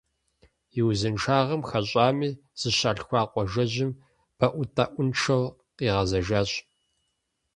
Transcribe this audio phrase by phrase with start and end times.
[0.79, 3.91] И узыншагъэм хэщӏами, зыщалъхуа къуажэжьым
[4.37, 5.43] бэӏутӏэӏуншэу
[5.77, 6.51] къигъэзэжащ.